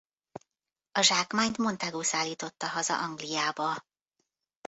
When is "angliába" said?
3.01-3.85